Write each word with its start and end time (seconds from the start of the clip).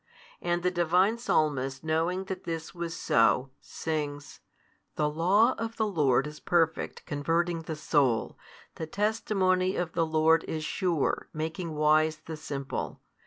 And 0.41 0.63
the 0.63 0.71
Divine 0.71 1.19
Psalmist 1.19 1.83
knowing 1.83 2.23
that 2.23 2.43
this 2.43 2.73
was 2.73 2.97
so, 2.97 3.51
sings, 3.61 4.39
The 4.95 5.07
Law 5.07 5.53
of 5.59 5.77
the 5.77 5.85
Lord 5.85 6.25
is 6.25 6.39
perfect 6.39 7.05
converting 7.05 7.61
the 7.61 7.75
soul: 7.75 8.35
the 8.77 8.87
testimony 8.87 9.75
of 9.75 9.91
the 9.93 10.03
Lord 10.07 10.43
is 10.45 10.63
sure, 10.63 11.29
making 11.33 11.75
wise 11.75 12.17
the 12.25 12.35
simple. 12.35 12.99